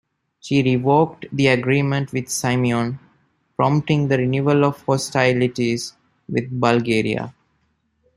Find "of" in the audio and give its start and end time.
4.65-4.81